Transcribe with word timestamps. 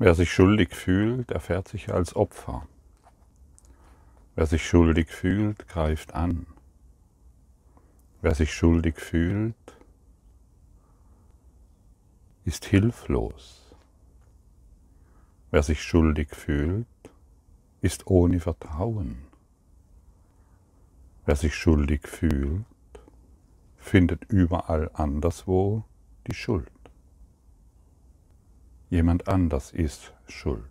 Wer 0.00 0.14
sich 0.14 0.32
schuldig 0.32 0.74
fühlt, 0.76 1.32
erfährt 1.32 1.66
sich 1.66 1.92
als 1.92 2.14
Opfer. 2.14 2.68
Wer 4.36 4.46
sich 4.46 4.64
schuldig 4.64 5.08
fühlt, 5.08 5.66
greift 5.66 6.14
an. 6.14 6.46
Wer 8.22 8.36
sich 8.36 8.54
schuldig 8.54 9.00
fühlt, 9.00 9.56
ist 12.44 12.64
hilflos. 12.64 13.74
Wer 15.50 15.64
sich 15.64 15.82
schuldig 15.82 16.28
fühlt, 16.32 16.86
ist 17.80 18.06
ohne 18.06 18.38
Vertrauen. 18.38 19.18
Wer 21.26 21.34
sich 21.34 21.56
schuldig 21.56 22.06
fühlt, 22.06 22.64
findet 23.76 24.24
überall 24.30 24.90
anderswo 24.94 25.84
die 26.28 26.34
Schuld. 26.34 26.77
Jemand 28.90 29.28
anders 29.28 29.72
ist 29.72 30.12
schuld. 30.26 30.64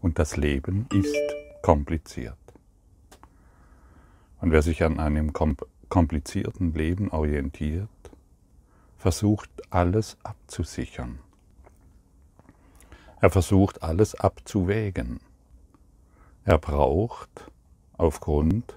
Und 0.00 0.18
das 0.18 0.36
Leben 0.36 0.86
ist 0.92 1.16
kompliziert. 1.62 2.36
Und 4.40 4.52
wer 4.52 4.62
sich 4.62 4.84
an 4.84 5.00
einem 5.00 5.32
komplizierten 5.88 6.74
Leben 6.74 7.10
orientiert, 7.10 7.88
versucht 8.96 9.50
alles 9.70 10.16
abzusichern. 10.22 11.18
Er 13.20 13.30
versucht 13.30 13.82
alles 13.82 14.14
abzuwägen. 14.14 15.20
Er 16.44 16.58
braucht 16.58 17.50
aufgrund 17.96 18.76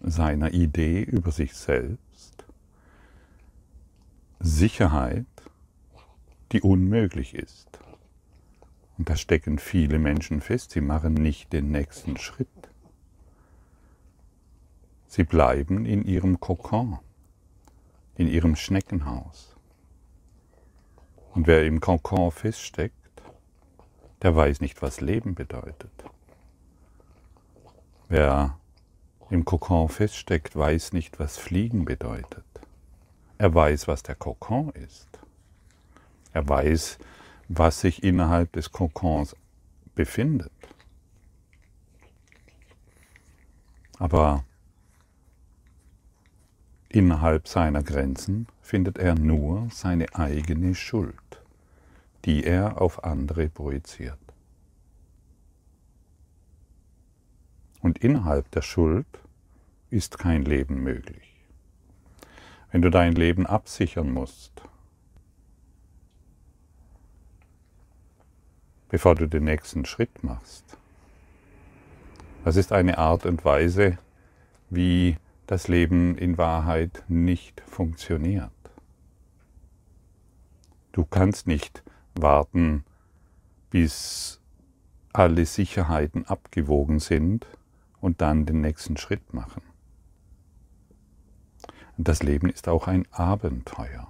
seiner 0.00 0.52
Idee 0.52 1.02
über 1.02 1.32
sich 1.32 1.54
selbst 1.54 2.44
Sicherheit, 4.40 5.26
die 6.54 6.62
unmöglich 6.62 7.34
ist. 7.34 7.66
Und 8.96 9.10
da 9.10 9.16
stecken 9.16 9.58
viele 9.58 9.98
Menschen 9.98 10.40
fest, 10.40 10.70
sie 10.70 10.80
machen 10.80 11.14
nicht 11.14 11.52
den 11.52 11.72
nächsten 11.72 12.16
Schritt. 12.16 12.48
Sie 15.08 15.24
bleiben 15.24 15.84
in 15.84 16.04
ihrem 16.04 16.38
Kokon, 16.38 17.00
in 18.16 18.28
ihrem 18.28 18.54
Schneckenhaus. 18.54 19.56
Und 21.34 21.48
wer 21.48 21.66
im 21.66 21.80
Kokon 21.80 22.30
feststeckt, 22.30 22.94
der 24.22 24.36
weiß 24.36 24.60
nicht, 24.60 24.80
was 24.80 25.00
Leben 25.00 25.34
bedeutet. 25.34 25.90
Wer 28.08 28.56
im 29.28 29.44
Kokon 29.44 29.88
feststeckt, 29.88 30.54
weiß 30.54 30.92
nicht, 30.92 31.18
was 31.18 31.36
Fliegen 31.36 31.84
bedeutet. 31.84 32.44
Er 33.38 33.52
weiß, 33.52 33.88
was 33.88 34.04
der 34.04 34.14
Kokon 34.14 34.70
ist. 34.70 35.08
Er 36.34 36.46
weiß, 36.48 36.98
was 37.48 37.80
sich 37.80 38.02
innerhalb 38.02 38.52
des 38.52 38.72
Kokons 38.72 39.36
befindet. 39.94 40.50
Aber 43.98 44.44
innerhalb 46.88 47.46
seiner 47.46 47.84
Grenzen 47.84 48.48
findet 48.60 48.98
er 48.98 49.14
nur 49.14 49.68
seine 49.70 50.12
eigene 50.14 50.74
Schuld, 50.74 51.14
die 52.24 52.42
er 52.42 52.80
auf 52.82 53.04
andere 53.04 53.48
projiziert. 53.48 54.18
Und 57.80 57.98
innerhalb 57.98 58.50
der 58.50 58.62
Schuld 58.62 59.06
ist 59.90 60.18
kein 60.18 60.42
Leben 60.42 60.82
möglich. 60.82 61.46
Wenn 62.72 62.82
du 62.82 62.90
dein 62.90 63.12
Leben 63.12 63.46
absichern 63.46 64.10
musst, 64.10 64.62
bevor 68.88 69.14
du 69.14 69.26
den 69.26 69.44
nächsten 69.44 69.84
Schritt 69.84 70.22
machst, 70.22 70.78
das 72.44 72.56
ist 72.56 72.72
eine 72.72 72.98
Art 72.98 73.24
und 73.24 73.44
Weise, 73.44 73.98
wie 74.70 75.16
das 75.46 75.68
Leben 75.68 76.16
in 76.18 76.38
Wahrheit 76.38 77.04
nicht 77.08 77.62
funktioniert. 77.66 78.50
Du 80.92 81.04
kannst 81.04 81.46
nicht 81.46 81.82
warten, 82.14 82.84
bis 83.70 84.40
alle 85.12 85.46
Sicherheiten 85.46 86.26
abgewogen 86.26 86.98
sind 86.98 87.46
und 88.00 88.20
dann 88.20 88.46
den 88.46 88.60
nächsten 88.60 88.96
Schritt 88.96 89.32
machen. 89.32 89.62
Das 91.96 92.22
Leben 92.22 92.50
ist 92.50 92.68
auch 92.68 92.88
ein 92.88 93.06
Abenteuer. 93.12 94.06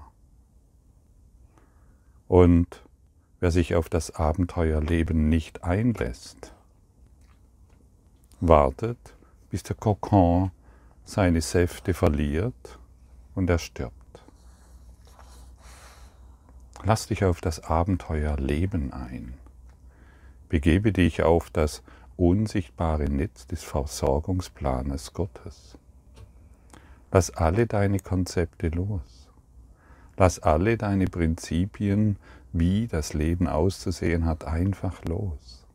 Und 2.28 2.83
wer 3.44 3.50
sich 3.50 3.74
auf 3.74 3.90
das 3.90 4.10
Abenteuerleben 4.14 5.28
nicht 5.28 5.64
einlässt, 5.64 6.54
wartet, 8.40 8.96
bis 9.50 9.62
der 9.62 9.76
Kokon 9.76 10.50
seine 11.04 11.42
Säfte 11.42 11.92
verliert 11.92 12.78
und 13.34 13.50
er 13.50 13.58
stirbt. 13.58 14.24
Lass 16.84 17.08
dich 17.08 17.22
auf 17.26 17.42
das 17.42 17.62
Abenteuerleben 17.62 18.94
ein. 18.94 19.34
Begebe 20.48 20.92
dich 20.92 21.22
auf 21.22 21.50
das 21.50 21.82
unsichtbare 22.16 23.10
Netz 23.10 23.46
des 23.46 23.62
Versorgungsplanes 23.62 25.12
Gottes. 25.12 25.76
Lass 27.12 27.30
alle 27.30 27.66
deine 27.66 27.98
Konzepte 27.98 28.68
los. 28.68 29.28
Lass 30.16 30.38
alle 30.38 30.78
deine 30.78 31.08
Prinzipien, 31.08 32.16
wie 32.54 32.86
das 32.86 33.14
Leben 33.14 33.48
auszusehen 33.48 34.24
hat, 34.24 34.44
einfach 34.44 35.04
los. 35.04 35.66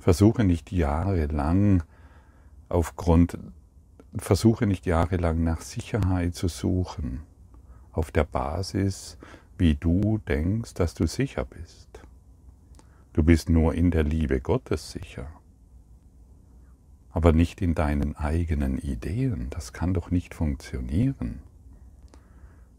Versuche 0.00 0.42
nicht 0.44 0.72
jahrelang 0.72 1.84
aufgrund, 2.68 3.38
versuche 4.16 4.66
nicht 4.66 4.84
jahrelang 4.84 5.44
nach 5.44 5.60
Sicherheit 5.60 6.34
zu 6.34 6.48
suchen, 6.48 7.22
auf 7.92 8.10
der 8.10 8.24
Basis, 8.24 9.16
wie 9.56 9.76
du 9.76 10.18
denkst, 10.18 10.74
dass 10.74 10.94
du 10.94 11.06
sicher 11.06 11.44
bist. 11.44 12.00
Du 13.12 13.22
bist 13.22 13.48
nur 13.48 13.74
in 13.74 13.92
der 13.92 14.02
Liebe 14.02 14.40
Gottes 14.40 14.90
sicher, 14.90 15.28
aber 17.12 17.32
nicht 17.32 17.60
in 17.60 17.74
deinen 17.76 18.16
eigenen 18.16 18.78
Ideen. 18.78 19.50
Das 19.50 19.72
kann 19.72 19.94
doch 19.94 20.10
nicht 20.10 20.34
funktionieren. 20.34 21.42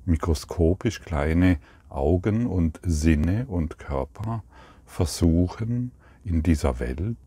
Mikroskopisch 0.05 1.01
kleine 1.01 1.59
Augen 1.89 2.47
und 2.47 2.79
Sinne 2.83 3.45
und 3.47 3.77
Körper 3.77 4.43
versuchen 4.85 5.91
in 6.23 6.43
dieser 6.43 6.79
Welt 6.79 7.17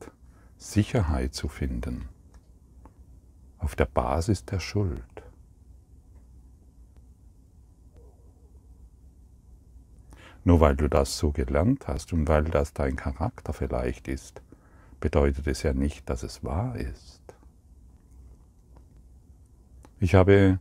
Sicherheit 0.56 1.34
zu 1.34 1.48
finden, 1.48 2.08
auf 3.58 3.76
der 3.76 3.86
Basis 3.86 4.44
der 4.44 4.60
Schuld. 4.60 5.02
Nur 10.44 10.60
weil 10.60 10.76
du 10.76 10.88
das 10.88 11.16
so 11.16 11.32
gelernt 11.32 11.88
hast 11.88 12.12
und 12.12 12.28
weil 12.28 12.44
das 12.44 12.74
dein 12.74 12.96
Charakter 12.96 13.52
vielleicht 13.52 14.08
ist, 14.08 14.42
bedeutet 15.00 15.46
es 15.46 15.62
ja 15.62 15.72
nicht, 15.72 16.08
dass 16.08 16.22
es 16.22 16.44
wahr 16.44 16.76
ist. 16.76 17.22
Ich 20.00 20.14
habe 20.14 20.58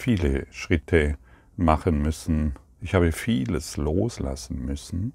viele 0.00 0.46
Schritte 0.50 1.18
machen 1.56 2.00
müssen, 2.00 2.54
ich 2.80 2.94
habe 2.94 3.12
vieles 3.12 3.76
loslassen 3.76 4.64
müssen, 4.64 5.12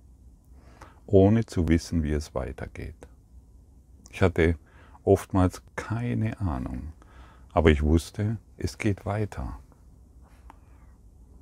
ohne 1.08 1.46
zu 1.46 1.68
wissen, 1.68 2.04
wie 2.04 2.14
es 2.14 2.36
weitergeht. 2.36 2.96
Ich 4.12 4.22
hatte 4.22 4.56
oftmals 5.04 5.64
keine 5.76 6.40
Ahnung, 6.40 6.94
aber 7.52 7.72
ich 7.72 7.82
wusste, 7.82 8.38
es 8.58 8.78
geht 8.78 9.06
weiter. 9.06 9.60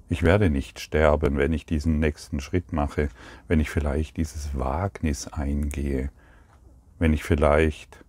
Ich 0.09 0.23
werde 0.23 0.49
nicht 0.49 0.79
sterben, 0.79 1.37
wenn 1.37 1.53
ich 1.53 1.65
diesen 1.65 1.99
nächsten 1.99 2.39
Schritt 2.39 2.71
mache, 2.71 3.09
wenn 3.47 3.59
ich 3.59 3.69
vielleicht 3.69 4.17
dieses 4.17 4.57
Wagnis 4.57 5.27
eingehe, 5.27 6.11
wenn 6.99 7.13
ich 7.13 7.23
vielleicht 7.23 8.03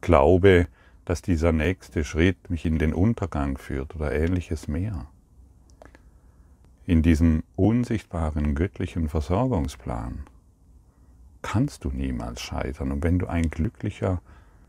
glaube, 0.00 0.66
dass 1.04 1.22
dieser 1.22 1.52
nächste 1.52 2.04
Schritt 2.04 2.50
mich 2.50 2.64
in 2.64 2.78
den 2.78 2.94
Untergang 2.94 3.58
führt 3.58 3.96
oder 3.96 4.12
ähnliches 4.12 4.68
mehr. 4.68 5.06
In 6.86 7.02
diesem 7.02 7.42
unsichtbaren 7.56 8.54
göttlichen 8.54 9.08
Versorgungsplan 9.08 10.24
kannst 11.42 11.84
du 11.84 11.90
niemals 11.90 12.40
scheitern. 12.40 12.92
Und 12.92 13.04
wenn 13.04 13.18
du 13.18 13.26
ein 13.26 13.50
glücklicher 13.50 14.22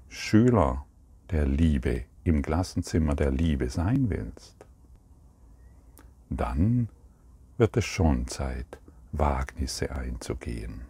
Schüler 0.09 0.85
der 1.31 1.45
Liebe 1.45 2.03
im 2.24 2.41
Klassenzimmer 2.41 3.15
der 3.15 3.31
Liebe 3.31 3.69
sein 3.69 4.09
willst, 4.09 4.56
dann 6.30 6.89
wird 7.57 7.77
es 7.77 7.85
schon 7.85 8.27
Zeit, 8.27 8.80
Wagnisse 9.12 9.91
einzugehen, 9.91 10.81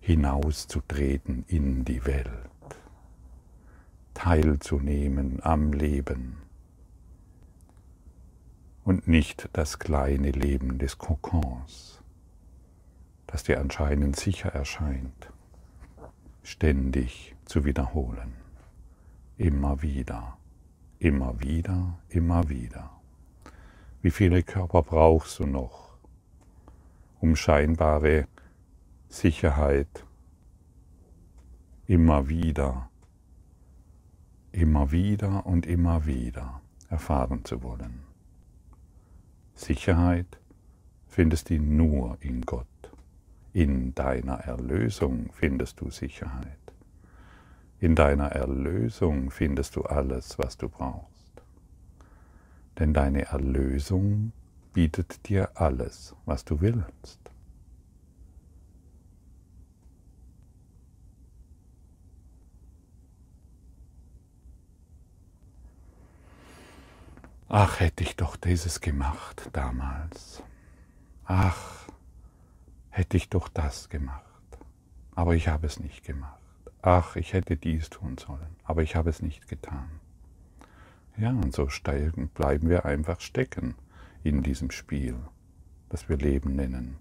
hinauszutreten 0.00 1.44
in 1.48 1.84
die 1.84 2.04
Welt, 2.06 2.49
teilzunehmen 4.20 5.38
am 5.42 5.72
Leben, 5.72 6.36
und 8.84 9.08
nicht 9.08 9.48
das 9.54 9.78
kleine 9.78 10.30
Leben 10.30 10.76
des 10.76 10.98
Kokons, 10.98 12.02
das 13.26 13.44
dir 13.44 13.58
anscheinend 13.60 14.16
sicher 14.16 14.50
erscheint, 14.50 15.32
ständig 16.42 17.34
zu 17.46 17.64
wiederholen. 17.64 18.34
Immer 19.38 19.80
wieder, 19.80 20.36
immer 20.98 21.40
wieder, 21.40 21.98
immer 22.10 22.50
wieder. 22.50 22.90
Wie 24.02 24.10
viele 24.10 24.42
Körper 24.42 24.82
brauchst 24.82 25.38
du 25.38 25.46
noch, 25.46 25.96
um 27.20 27.36
scheinbare 27.36 28.26
Sicherheit 29.08 30.04
immer 31.86 32.28
wieder, 32.28 32.89
immer 34.52 34.90
wieder 34.92 35.46
und 35.46 35.66
immer 35.66 36.06
wieder 36.06 36.60
erfahren 36.88 37.44
zu 37.44 37.62
wollen? 37.62 38.00
Sicherheit 39.54 40.38
findest 41.08 41.50
du 41.50 41.58
nur 41.58 42.16
in 42.20 42.42
Gott. 42.42 42.66
In 43.52 43.94
deiner 43.94 44.38
Erlösung 44.40 45.30
findest 45.32 45.80
du 45.80 45.90
Sicherheit. 45.90 46.58
In 47.80 47.94
deiner 47.94 48.32
Erlösung 48.32 49.30
findest 49.30 49.76
du 49.76 49.82
alles, 49.82 50.38
was 50.38 50.56
du 50.56 50.68
brauchst. 50.68 51.42
Denn 52.78 52.94
deine 52.94 53.26
Erlösung 53.26 54.32
bietet 54.72 55.28
dir 55.28 55.50
alles, 55.54 56.14
was 56.26 56.44
du 56.44 56.60
willst. 56.60 57.29
Ach, 67.52 67.80
hätte 67.80 68.04
ich 68.04 68.14
doch 68.14 68.36
dieses 68.36 68.80
gemacht 68.80 69.50
damals. 69.52 70.40
Ach, 71.24 71.88
hätte 72.90 73.16
ich 73.16 73.28
doch 73.28 73.48
das 73.48 73.88
gemacht. 73.88 74.22
Aber 75.16 75.34
ich 75.34 75.48
habe 75.48 75.66
es 75.66 75.80
nicht 75.80 76.04
gemacht. 76.04 76.38
Ach, 76.80 77.16
ich 77.16 77.32
hätte 77.32 77.56
dies 77.56 77.90
tun 77.90 78.18
sollen. 78.18 78.54
Aber 78.62 78.84
ich 78.84 78.94
habe 78.94 79.10
es 79.10 79.20
nicht 79.20 79.48
getan. 79.48 79.90
Ja, 81.16 81.30
und 81.30 81.52
so 81.52 81.68
steigen, 81.68 82.28
bleiben 82.28 82.68
wir 82.68 82.84
einfach 82.84 83.20
stecken 83.20 83.74
in 84.22 84.44
diesem 84.44 84.70
Spiel, 84.70 85.16
das 85.88 86.08
wir 86.08 86.18
Leben 86.18 86.54
nennen. 86.54 86.98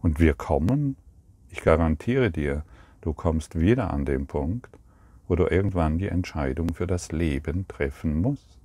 Und 0.00 0.18
wir 0.18 0.32
kommen, 0.32 0.96
ich 1.50 1.60
garantiere 1.60 2.30
dir, 2.30 2.64
du 3.02 3.12
kommst 3.12 3.60
wieder 3.60 3.92
an 3.92 4.06
den 4.06 4.26
Punkt, 4.26 4.70
wo 5.28 5.36
du 5.36 5.44
irgendwann 5.44 5.98
die 5.98 6.08
Entscheidung 6.08 6.72
für 6.72 6.86
das 6.86 7.12
Leben 7.12 7.68
treffen 7.68 8.22
musst. 8.22 8.55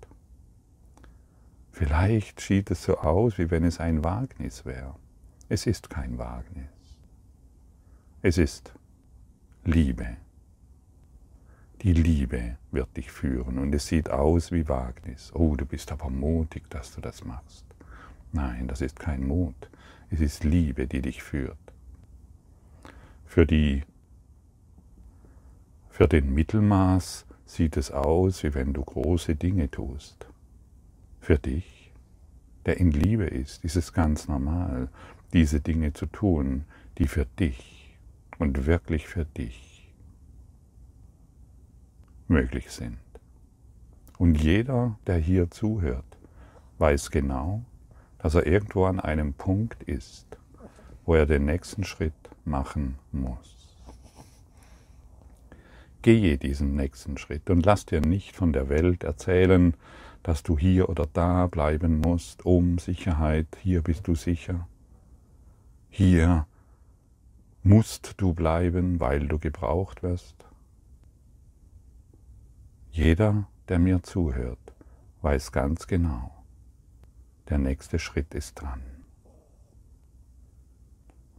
Vielleicht 1.72 2.40
sieht 2.42 2.70
es 2.70 2.84
so 2.84 2.98
aus, 2.98 3.38
wie 3.38 3.50
wenn 3.50 3.64
es 3.64 3.80
ein 3.80 4.04
Wagnis 4.04 4.66
wäre. 4.66 4.96
Es 5.50 5.66
ist 5.66 5.90
kein 5.90 6.18
Wagnis. 6.18 6.70
Es 8.22 8.38
ist 8.38 8.74
Liebe. 9.64 10.18
Die 11.82 11.94
Liebe 11.94 12.58
wird 12.72 12.96
dich 12.96 13.12
führen 13.12 13.58
und 13.58 13.74
es 13.74 13.88
sieht 13.88 14.10
aus 14.12 14.52
wie 14.52 14.68
Wagnis. 14.70 15.32
Oh, 15.34 15.56
du 15.56 15.66
bist 15.66 15.92
aber 15.92 16.10
mutig, 16.10 16.70
dass 16.70 16.94
du 16.94 17.02
das 17.02 17.24
machst. 17.24 17.66
Nein, 18.32 18.68
das 18.68 18.82
ist 18.82 19.00
kein 19.00 19.26
Mut. 19.26 19.70
Es 20.10 20.20
ist 20.20 20.44
Liebe, 20.44 20.88
die 20.88 21.02
dich 21.02 21.24
führt. 21.24 21.58
Für, 23.26 23.46
die, 23.46 23.84
für 25.90 26.08
den 26.08 26.34
Mittelmaß 26.34 27.26
sieht 27.46 27.78
es 27.78 27.92
aus, 27.92 28.44
wie 28.44 28.54
wenn 28.54 28.74
du 28.74 28.84
große 28.84 29.36
Dinge 29.36 29.72
tust. 29.72 30.28
Für 31.22 31.38
dich, 31.38 31.94
der 32.66 32.78
in 32.78 32.92
Liebe 32.92 33.26
ist, 33.26 33.64
ist 33.64 33.76
es 33.76 33.94
ganz 33.94 34.28
normal, 34.28 34.90
diese 35.34 35.62
Dinge 35.62 35.94
zu 35.94 36.08
tun, 36.08 36.66
die 36.98 37.08
für 37.08 37.26
dich 37.26 37.96
und 38.40 38.66
wirklich 38.66 39.08
für 39.08 39.24
dich 39.24 39.94
möglich 42.28 42.72
sind. 42.72 42.98
Und 44.18 44.36
jeder, 44.42 44.98
der 45.06 45.18
hier 45.18 45.52
zuhört, 45.52 46.18
weiß 46.80 47.12
genau, 47.12 47.64
dass 48.18 48.34
er 48.34 48.48
irgendwo 48.48 48.86
an 48.86 49.00
einem 49.00 49.34
Punkt 49.34 49.84
ist, 49.84 50.26
wo 51.06 51.14
er 51.14 51.28
den 51.28 51.46
nächsten 51.46 51.84
Schritt 51.84 52.14
machen 52.46 52.98
muss. 53.12 53.78
Gehe 56.02 56.40
diesen 56.40 56.76
nächsten 56.76 57.20
Schritt 57.20 57.52
und 57.52 57.64
lass 57.64 57.86
dir 57.86 58.02
nicht 58.02 58.36
von 58.36 58.54
der 58.54 58.70
Welt 58.70 59.04
erzählen, 59.04 59.76
dass 60.24 60.44
du 60.44 60.58
hier 60.58 60.90
oder 60.90 61.08
da 61.12 61.48
bleiben 61.48 62.00
musst, 62.00 62.46
um 62.46 62.78
Sicherheit, 62.78 63.48
hier 63.62 63.82
bist 63.82 64.08
du 64.08 64.16
sicher. 64.16 64.68
Hier 65.90 66.46
musst 67.64 68.16
du 68.18 68.34
bleiben, 68.34 69.00
weil 69.00 69.28
du 69.28 69.40
gebraucht 69.40 70.04
wirst. 70.04 70.46
Jeder, 72.92 73.48
der 73.68 73.80
mir 73.80 74.04
zuhört, 74.04 74.74
weiß 75.22 75.52
ganz 75.52 75.88
genau, 75.88 76.32
der 77.50 77.58
nächste 77.58 78.00
Schritt 78.00 78.34
ist 78.34 78.56
dran. 78.56 78.82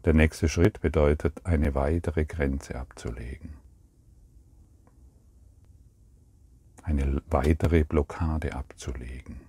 Der 0.04 0.14
nächste 0.14 0.48
Schritt 0.48 0.80
bedeutet, 0.80 1.46
eine 1.46 1.74
weitere 1.74 2.24
Grenze 2.24 2.74
abzulegen. 2.74 3.61
Eine 6.82 7.22
weitere 7.30 7.84
Blockade 7.84 8.54
abzulegen. 8.54 9.40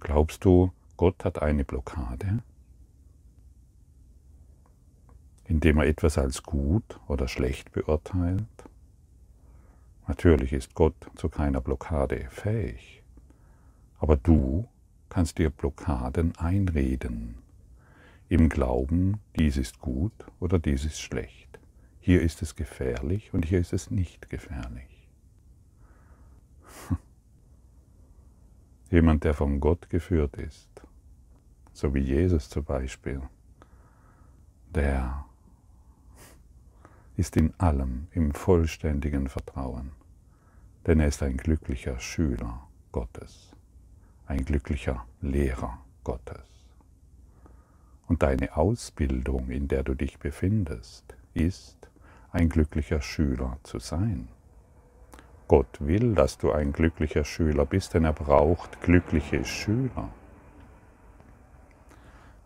Glaubst 0.00 0.44
du, 0.44 0.72
Gott 0.96 1.24
hat 1.24 1.42
eine 1.42 1.64
Blockade, 1.64 2.42
indem 5.46 5.78
er 5.78 5.86
etwas 5.86 6.18
als 6.18 6.42
gut 6.42 7.00
oder 7.08 7.28
schlecht 7.28 7.72
beurteilt? 7.72 8.46
Natürlich 10.06 10.52
ist 10.52 10.74
Gott 10.74 10.94
zu 11.16 11.28
keiner 11.28 11.60
Blockade 11.60 12.28
fähig, 12.30 13.02
aber 13.98 14.16
du 14.16 14.68
kannst 15.08 15.38
dir 15.38 15.50
Blockaden 15.50 16.36
einreden, 16.36 17.36
im 18.28 18.48
Glauben, 18.48 19.20
dies 19.38 19.56
ist 19.56 19.80
gut 19.80 20.12
oder 20.40 20.58
dies 20.58 20.84
ist 20.84 21.00
schlecht. 21.00 21.58
Hier 22.06 22.22
ist 22.22 22.40
es 22.40 22.54
gefährlich 22.54 23.34
und 23.34 23.44
hier 23.44 23.58
ist 23.58 23.72
es 23.72 23.90
nicht 23.90 24.30
gefährlich. 24.30 25.08
Jemand, 28.92 29.24
der 29.24 29.34
von 29.34 29.58
Gott 29.58 29.90
geführt 29.90 30.36
ist, 30.36 30.70
so 31.72 31.94
wie 31.94 31.98
Jesus 31.98 32.48
zum 32.48 32.62
Beispiel, 32.62 33.22
der 34.72 35.24
ist 37.16 37.36
in 37.36 37.52
allem 37.58 38.06
im 38.12 38.32
vollständigen 38.34 39.28
Vertrauen, 39.28 39.90
denn 40.86 41.00
er 41.00 41.08
ist 41.08 41.24
ein 41.24 41.36
glücklicher 41.36 41.98
Schüler 41.98 42.68
Gottes, 42.92 43.50
ein 44.28 44.44
glücklicher 44.44 45.04
Lehrer 45.20 45.84
Gottes. 46.04 46.46
Und 48.06 48.22
deine 48.22 48.56
Ausbildung, 48.56 49.50
in 49.50 49.66
der 49.66 49.82
du 49.82 49.96
dich 49.96 50.20
befindest, 50.20 51.16
ist 51.34 51.85
ein 52.36 52.50
glücklicher 52.50 53.00
Schüler 53.00 53.58
zu 53.62 53.78
sein. 53.78 54.28
Gott 55.48 55.78
will, 55.80 56.14
dass 56.14 56.36
du 56.36 56.52
ein 56.52 56.72
glücklicher 56.72 57.24
Schüler 57.24 57.64
bist, 57.64 57.94
denn 57.94 58.04
er 58.04 58.12
braucht 58.12 58.82
glückliche 58.82 59.42
Schüler. 59.44 60.10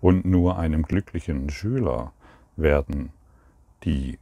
Und 0.01 0.25
nur 0.25 0.59
einem 0.59 0.85
glücklichen 0.85 1.51
Schüler 1.51 2.13
werden 2.57 3.11
die, 3.83 4.19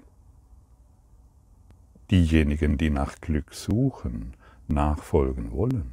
diejenigen, 2.10 2.78
die 2.78 2.90
nach 2.90 3.20
Glück 3.20 3.52
suchen, 3.52 4.34
nachfolgen 4.68 5.52
wollen. 5.52 5.92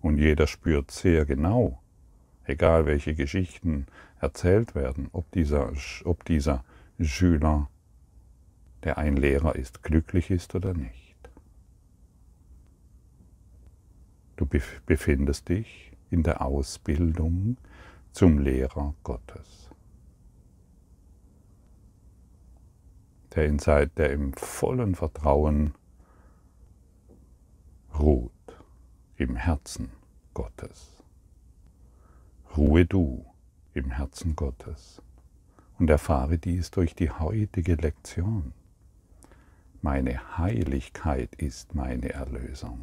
Und 0.00 0.16
jeder 0.16 0.46
spürt 0.46 0.90
sehr 0.90 1.26
genau, 1.26 1.80
egal 2.44 2.86
welche 2.86 3.14
Geschichten 3.14 3.86
erzählt 4.20 4.74
werden, 4.74 5.10
ob 5.12 5.30
dieser, 5.32 5.72
ob 6.04 6.24
dieser 6.24 6.64
Schüler 6.98 7.68
der 8.84 8.98
ein 8.98 9.16
Lehrer 9.16 9.56
ist, 9.56 9.82
glücklich 9.82 10.30
ist 10.30 10.54
oder 10.54 10.74
nicht. 10.74 11.14
Du 14.36 14.46
befindest 14.86 15.48
dich 15.48 15.92
in 16.10 16.22
der 16.22 16.42
Ausbildung 16.42 17.56
zum 18.12 18.38
Lehrer 18.38 18.94
Gottes. 19.02 19.70
Der, 23.34 23.46
in 23.46 23.58
Zeit, 23.58 23.96
der 23.98 24.12
im 24.12 24.32
vollen 24.34 24.94
Vertrauen 24.94 25.74
ruht, 27.98 28.30
im 29.16 29.34
Herzen 29.34 29.90
Gottes. 30.34 31.02
Ruhe 32.56 32.86
du 32.86 33.24
im 33.72 33.90
Herzen 33.90 34.36
Gottes 34.36 35.02
und 35.78 35.90
erfahre 35.90 36.38
dies 36.38 36.70
durch 36.70 36.94
die 36.94 37.10
heutige 37.10 37.74
Lektion. 37.74 38.52
Meine 39.84 40.38
Heiligkeit 40.38 41.34
ist 41.34 41.74
meine 41.74 42.08
Erlösung. 42.08 42.80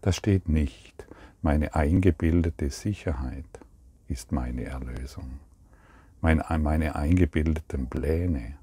Da 0.00 0.10
steht 0.10 0.48
nicht, 0.48 1.06
meine 1.40 1.76
eingebildete 1.76 2.68
Sicherheit 2.70 3.46
ist 4.08 4.32
meine 4.32 4.64
Erlösung. 4.64 5.38
Meine 6.20 6.50
eingebildeten 6.96 7.88
Pläne, 7.88 8.56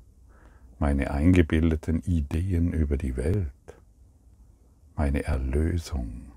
meine 0.77 1.11
eingebildeten 1.11 2.01
Ideen 2.01 2.73
über 2.73 2.97
die 2.97 3.15
Welt, 3.15 3.47
meine 4.97 5.23
Erlösung 5.23 6.33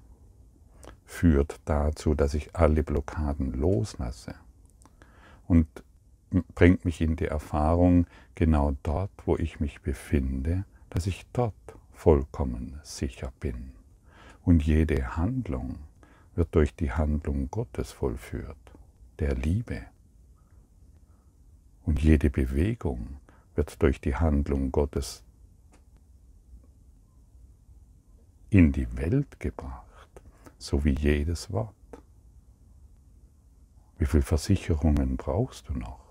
führt 1.05 1.59
dazu, 1.65 2.15
dass 2.15 2.35
ich 2.35 2.55
alle 2.55 2.85
Blockaden 2.85 3.53
loslasse 3.55 4.37
und 5.49 5.67
bringt 6.55 6.85
mich 6.85 7.01
in 7.01 7.17
die 7.17 7.27
Erfahrung, 7.27 8.07
genau 8.35 8.77
dort, 8.83 9.11
wo 9.25 9.37
ich 9.37 9.61
mich 9.61 9.81
befinde, 9.81 10.65
dass 10.91 11.07
ich 11.07 11.27
dort 11.33 11.55
vollkommen 11.93 12.81
sicher 12.83 13.33
bin. 13.41 13.73
Und 14.43 14.63
jede 14.63 15.17
Handlung 15.17 15.79
wird 16.35 16.55
durch 16.55 16.75
die 16.75 16.93
Handlung 16.93 17.51
Gottes 17.51 17.93
vollführt, 17.93 18.57
der 19.19 19.35
Liebe. 19.35 19.83
Und 21.85 22.03
jede 22.03 22.31
Bewegung 22.31 23.21
wird 23.55 23.81
durch 23.83 24.01
die 24.01 24.17
Handlung 24.17 24.73
Gottes 24.73 25.23
in 28.51 28.73
die 28.73 28.97
Welt 28.97 29.41
gebracht, 29.41 30.09
so 30.59 30.85
wie 30.85 30.95
jedes 30.95 31.53
Wort. 31.53 31.75
Wie 33.99 34.07
viele 34.07 34.23
Versicherungen 34.23 35.17
brauchst 35.17 35.69
du 35.69 35.75
noch? 35.75 36.04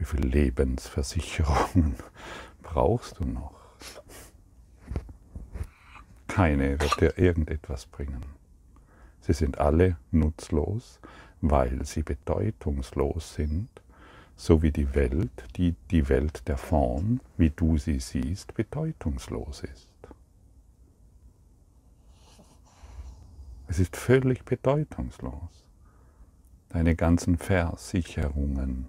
Wie 0.00 0.06
viele 0.06 0.28
Lebensversicherungen 0.28 1.94
brauchst 2.62 3.18
du 3.18 3.24
noch? 3.26 3.52
Keine 6.26 6.80
wird 6.80 7.00
dir 7.02 7.18
irgendetwas 7.18 7.84
bringen. 7.84 8.24
Sie 9.20 9.34
sind 9.34 9.58
alle 9.58 9.98
nutzlos, 10.10 11.00
weil 11.42 11.84
sie 11.84 12.02
bedeutungslos 12.02 13.34
sind, 13.34 13.68
so 14.36 14.62
wie 14.62 14.72
die 14.72 14.94
Welt, 14.94 15.44
die 15.56 15.74
die 15.90 16.08
Welt 16.08 16.48
der 16.48 16.56
Form, 16.56 17.20
wie 17.36 17.50
du 17.50 17.76
sie 17.76 18.00
siehst, 18.00 18.54
bedeutungslos 18.54 19.64
ist. 19.64 19.86
Es 23.68 23.78
ist 23.78 23.98
völlig 23.98 24.46
bedeutungslos. 24.46 25.66
Deine 26.70 26.96
ganzen 26.96 27.36
Versicherungen, 27.36 28.86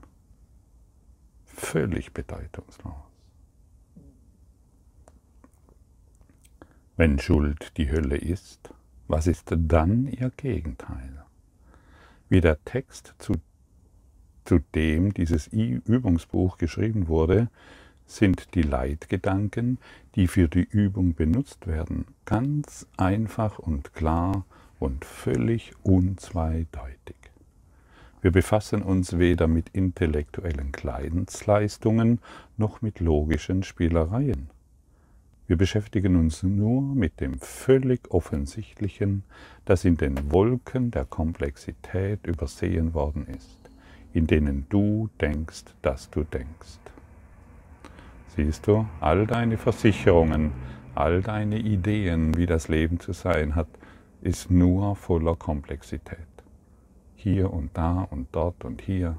völlig 1.55 2.13
bedeutungslos. 2.13 2.93
Wenn 6.97 7.19
Schuld 7.19 7.77
die 7.77 7.89
Hölle 7.89 8.17
ist, 8.17 8.73
was 9.07 9.27
ist 9.27 9.47
dann 9.51 10.07
ihr 10.07 10.29
Gegenteil? 10.29 11.25
Wie 12.29 12.41
der 12.41 12.63
Text, 12.63 13.15
zu, 13.17 13.33
zu 14.45 14.59
dem 14.75 15.13
dieses 15.13 15.47
Übungsbuch 15.47 16.57
geschrieben 16.57 17.07
wurde, 17.07 17.49
sind 18.05 18.55
die 18.55 18.61
Leitgedanken, 18.61 19.79
die 20.15 20.27
für 20.27 20.47
die 20.47 20.63
Übung 20.63 21.13
benutzt 21.13 21.65
werden, 21.67 22.05
ganz 22.25 22.87
einfach 22.97 23.57
und 23.57 23.93
klar 23.93 24.45
und 24.79 25.05
völlig 25.05 25.73
unzweideutig. 25.83 27.20
Wir 28.21 28.31
befassen 28.31 28.83
uns 28.83 29.17
weder 29.17 29.47
mit 29.47 29.69
intellektuellen 29.69 30.71
Kleidensleistungen 30.71 32.19
noch 32.55 32.83
mit 32.83 32.99
logischen 32.99 33.63
Spielereien. 33.63 34.49
Wir 35.47 35.57
beschäftigen 35.57 36.15
uns 36.15 36.43
nur 36.43 36.81
mit 36.81 37.19
dem 37.19 37.39
völlig 37.39 38.11
Offensichtlichen, 38.11 39.23
das 39.65 39.85
in 39.85 39.97
den 39.97 40.31
Wolken 40.31 40.91
der 40.91 41.03
Komplexität 41.03 42.25
übersehen 42.27 42.93
worden 42.93 43.25
ist, 43.25 43.59
in 44.13 44.27
denen 44.27 44.67
du 44.69 45.09
denkst, 45.19 45.65
dass 45.81 46.09
du 46.11 46.23
denkst. 46.23 46.79
Siehst 48.35 48.67
du, 48.67 48.85
all 49.01 49.27
deine 49.27 49.57
Versicherungen, 49.57 50.51
all 50.95 51.21
deine 51.21 51.57
Ideen, 51.57 52.37
wie 52.37 52.45
das 52.45 52.69
Leben 52.69 52.99
zu 52.99 53.11
sein 53.13 53.55
hat, 53.55 53.67
ist 54.21 54.51
nur 54.51 54.95
voller 54.95 55.35
Komplexität. 55.35 56.30
Hier 57.21 57.53
und 57.53 57.77
da 57.77 58.01
und 58.01 58.29
dort 58.31 58.65
und 58.65 58.81
hier. 58.81 59.15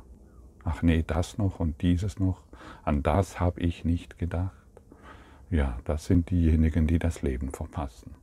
Ach 0.64 0.82
nee, 0.82 1.04
das 1.06 1.38
noch 1.38 1.60
und 1.60 1.82
dieses 1.82 2.18
noch. 2.18 2.42
An 2.82 3.04
das 3.04 3.38
habe 3.38 3.60
ich 3.60 3.84
nicht 3.84 4.18
gedacht. 4.18 4.50
Ja, 5.50 5.78
das 5.84 6.06
sind 6.06 6.28
diejenigen, 6.30 6.88
die 6.88 6.98
das 6.98 7.22
Leben 7.22 7.52
verpassen. 7.52 8.16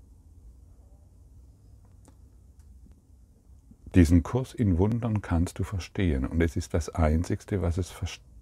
Diesen 3.96 4.22
Kurs 4.22 4.54
in 4.54 4.78
Wundern 4.78 5.22
kannst 5.22 5.60
du 5.60 5.64
verstehen 5.64 6.26
und 6.26 6.42
es 6.42 6.58
ist 6.58 6.74
das 6.74 6.90
Einzigste, 6.90 7.62
was, 7.62 7.78
es, 7.78 7.96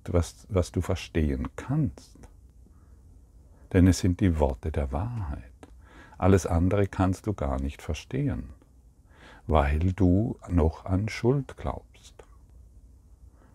was, 0.06 0.48
was 0.50 0.72
du 0.72 0.82
verstehen 0.82 1.50
kannst. 1.56 2.18
Denn 3.74 3.86
es 3.86 4.00
sind 4.00 4.22
die 4.22 4.40
Worte 4.40 4.72
der 4.72 4.92
Wahrheit. 4.92 5.44
Alles 6.18 6.48
andere 6.48 6.88
kannst 6.88 7.28
du 7.28 7.34
gar 7.34 7.62
nicht 7.62 7.84
verstehen, 7.84 8.50
weil 9.48 9.94
du 9.94 10.38
noch 10.50 10.86
an 10.86 11.10
Schuld 11.10 11.58
glaubst. 11.58 12.14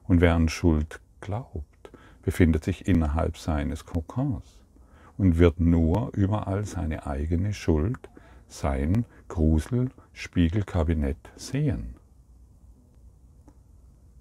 Und 0.04 0.20
wer 0.20 0.34
an 0.34 0.48
Schuld 0.48 1.00
glaubt, 1.20 1.90
befindet 2.22 2.64
sich 2.64 2.88
innerhalb 2.88 3.36
seines 3.36 3.86
Kokons 3.86 4.58
und 5.18 5.38
wird 5.38 5.60
nur 5.60 6.10
überall 6.14 6.64
seine 6.64 7.06
eigene 7.06 7.52
Schuld, 7.52 8.08
sein 8.48 9.04
Grusel-Spiegelkabinett 9.28 11.30
sehen. 11.36 11.94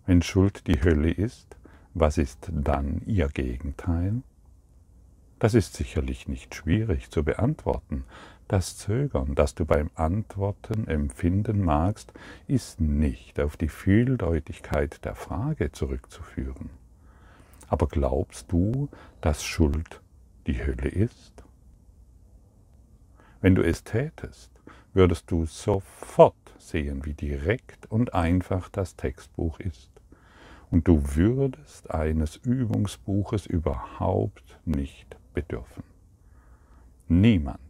Wenn 0.06 0.22
Schuld 0.22 0.68
die 0.68 0.84
Hölle 0.84 1.12
ist, 1.12 1.56
was 1.94 2.18
ist 2.18 2.50
dann 2.52 3.02
ihr 3.06 3.28
Gegenteil? 3.28 4.22
Das 5.40 5.54
ist 5.54 5.74
sicherlich 5.74 6.28
nicht 6.28 6.54
schwierig 6.54 7.10
zu 7.10 7.24
beantworten. 7.24 8.06
Das 8.52 8.76
Zögern, 8.76 9.34
das 9.34 9.56
du 9.56 9.64
beim 9.64 9.92
Antworten 9.96 10.86
empfinden 10.86 11.64
magst, 11.64 12.12
ist 12.48 12.82
nicht 12.82 13.40
auf 13.40 13.56
die 13.56 13.70
Vieldeutigkeit 13.70 15.06
der 15.06 15.16
Frage 15.16 15.72
zurückzuführen. 15.72 16.70
Aber 17.70 17.88
glaubst 17.88 18.52
du, 18.52 18.90
dass 19.22 19.42
Schuld 19.42 20.02
die 20.48 20.66
Hölle 20.66 20.90
ist? 20.90 21.46
Wenn 23.40 23.56
du 23.56 23.62
es 23.62 23.86
tätest, 23.86 24.52
würdest 24.94 25.32
du 25.32 25.46
sofort 25.46 26.36
sehen, 26.58 27.06
wie 27.06 27.14
direkt 27.14 27.90
und 27.90 28.14
einfach 28.14 28.68
das 28.68 28.98
Textbuch 28.98 29.62
ist 29.62 29.90
und 30.70 30.90
du 30.90 31.16
würdest 31.16 31.90
eines 31.90 32.36
Übungsbuches 32.36 33.46
überhaupt 33.46 34.60
nicht 34.66 35.16
bedürfen. 35.34 35.84
Niemand 37.08 37.62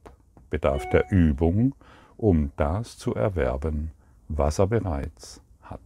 bedarf 0.52 0.88
der 0.90 1.12
Übung, 1.12 1.74
um 2.18 2.52
das 2.58 3.00
zu 3.00 3.16
erwerben, 3.16 3.90
was 4.28 4.60
er 4.60 4.68
bereits 4.68 5.42
hat. 5.64 5.80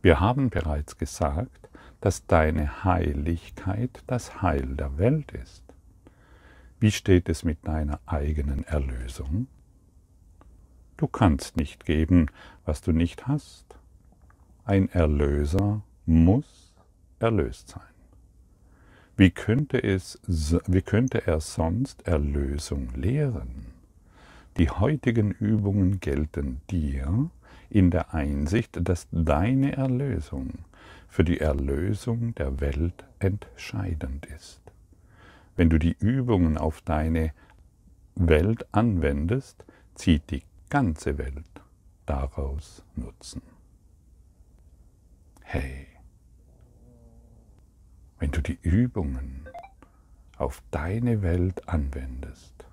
Wir 0.00 0.20
haben 0.20 0.48
bereits 0.48 0.96
gesagt, 0.96 1.68
dass 2.00 2.26
deine 2.26 2.84
Heiligkeit 2.84 4.02
das 4.06 4.40
Heil 4.40 4.76
der 4.76 4.96
Welt 4.96 5.32
ist. 5.32 5.62
Wie 6.80 6.90
steht 6.90 7.28
es 7.28 7.44
mit 7.44 7.66
deiner 7.66 8.00
eigenen 8.06 8.64
Erlösung? 8.64 9.48
Du 10.96 11.06
kannst 11.06 11.56
nicht 11.56 11.84
geben, 11.84 12.26
was 12.64 12.80
du 12.80 12.92
nicht 12.92 13.26
hast. 13.26 13.76
Ein 14.64 14.88
Erlöser 14.90 15.82
muss 16.06 16.72
erlöst 17.18 17.68
sein. 17.68 17.95
Wie 19.18 19.30
könnte, 19.30 19.82
es, 19.82 20.20
wie 20.26 20.82
könnte 20.82 21.26
er 21.26 21.40
sonst 21.40 22.06
Erlösung 22.06 22.90
lehren? 22.94 23.66
Die 24.58 24.68
heutigen 24.68 25.30
Übungen 25.30 26.00
gelten 26.00 26.60
dir 26.70 27.30
in 27.70 27.90
der 27.90 28.12
Einsicht, 28.12 28.78
dass 28.82 29.08
deine 29.10 29.76
Erlösung 29.76 30.50
für 31.08 31.24
die 31.24 31.40
Erlösung 31.40 32.34
der 32.34 32.60
Welt 32.60 33.04
entscheidend 33.18 34.26
ist. 34.26 34.60
Wenn 35.56 35.70
du 35.70 35.78
die 35.78 35.96
Übungen 35.98 36.58
auf 36.58 36.82
deine 36.82 37.32
Welt 38.16 38.66
anwendest, 38.72 39.64
zieht 39.94 40.30
die 40.30 40.42
ganze 40.68 41.16
Welt 41.16 41.62
daraus 42.04 42.82
Nutzen. 42.96 43.40
Hey, 45.42 45.86
wenn 48.18 48.30
du 48.30 48.40
die 48.40 48.58
Übungen 48.62 49.46
auf 50.38 50.62
deine 50.70 51.22
Welt 51.22 51.68
anwendest, 51.68 52.66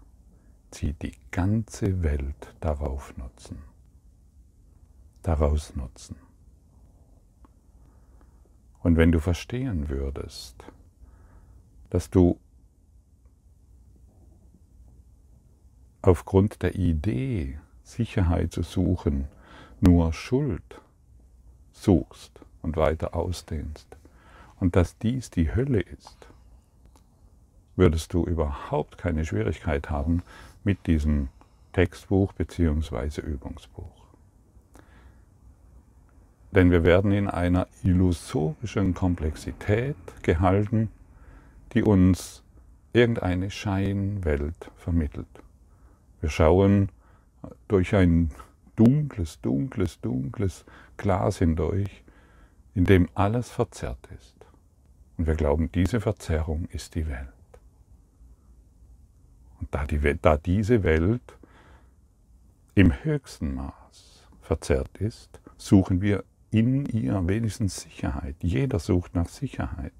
zieht 0.71 1.01
die 1.01 1.15
ganze 1.31 2.03
Welt 2.03 2.53
darauf 2.59 3.15
Nutzen. 3.17 3.61
Daraus 5.21 5.75
Nutzen. 5.75 6.15
Und 8.79 8.97
wenn 8.97 9.11
du 9.11 9.19
verstehen 9.19 9.87
würdest, 9.89 10.65
dass 11.89 12.09
du 12.09 12.37
aufgrund 16.01 16.61
der 16.63 16.75
Idee, 16.75 17.59
Sicherheit 17.83 18.51
zu 18.51 18.63
suchen, 18.63 19.27
nur 19.79 20.11
Schuld 20.11 20.81
suchst 21.71 22.41
und 22.61 22.75
weiter 22.75 23.15
ausdehnst 23.15 23.97
und 24.63 24.77
dass 24.77 24.97
dies 24.97 25.29
die 25.29 25.53
Hölle 25.53 25.81
ist, 25.81 26.29
würdest 27.75 28.13
du 28.13 28.23
überhaupt 28.23 28.97
keine 28.97 29.25
Schwierigkeit 29.25 29.89
haben 29.89 30.23
mit 30.63 30.87
diesem 30.87 31.27
Textbuch 31.73 32.31
bzw. 32.31 33.19
Übungsbuch. 33.19 34.05
Denn 36.51 36.71
wir 36.71 36.85
werden 36.85 37.11
in 37.11 37.27
einer 37.27 37.67
illusorischen 37.83 38.93
Komplexität 38.93 39.97
gehalten, 40.21 40.89
die 41.73 41.83
uns 41.83 42.41
irgendeine 42.93 43.51
Scheinwelt 43.51 44.71
vermittelt. 44.77 45.43
Wir 46.21 46.29
schauen 46.29 46.87
durch 47.67 47.93
ein 47.95 48.31
dunkles, 48.77 49.41
dunkles, 49.41 49.99
dunkles 49.99 50.63
Glas 50.95 51.39
hindurch, 51.39 52.05
in 52.75 52.85
dem 52.85 53.09
alles 53.13 53.51
verzerrt 53.51 54.07
ist. 54.17 54.32
Und 55.17 55.27
wir 55.27 55.35
glauben, 55.35 55.71
diese 55.71 56.01
Verzerrung 56.01 56.65
ist 56.71 56.95
die 56.95 57.07
Welt. 57.07 57.27
Und 59.59 59.73
da, 59.73 59.85
die, 59.85 60.17
da 60.21 60.37
diese 60.37 60.83
Welt 60.83 61.37
im 62.75 62.91
höchsten 63.03 63.53
Maß 63.55 64.27
verzerrt 64.41 64.97
ist, 64.97 65.39
suchen 65.57 66.01
wir 66.01 66.23
in 66.51 66.85
ihr 66.85 67.27
wenigstens 67.27 67.81
Sicherheit. 67.81 68.35
Jeder 68.41 68.79
sucht 68.79 69.15
nach 69.15 69.29
Sicherheit. 69.29 69.93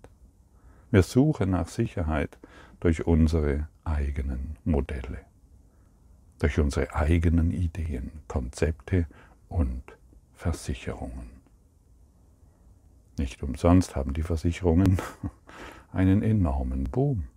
Wir 0.91 1.03
suchen 1.03 1.51
nach 1.51 1.67
Sicherheit 1.67 2.37
durch 2.79 3.07
unsere 3.07 3.67
eigenen 3.83 4.57
Modelle, 4.63 5.21
durch 6.39 6.59
unsere 6.59 6.93
eigenen 6.93 7.51
Ideen, 7.51 8.11
Konzepte 8.27 9.07
und 9.49 9.81
Versicherungen. 10.33 11.32
Nicht 13.17 13.43
umsonst 13.43 13.95
haben 13.95 14.13
die 14.13 14.23
Versicherungen 14.23 14.99
einen 15.91 16.23
enormen 16.23 16.85
Boom. 16.85 17.27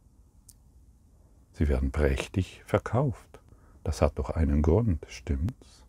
Sie 1.52 1.68
werden 1.68 1.90
prächtig 1.90 2.62
verkauft. 2.66 3.40
Das 3.84 4.02
hat 4.02 4.18
doch 4.18 4.30
einen 4.30 4.62
Grund, 4.62 5.06
stimmt's? 5.08 5.84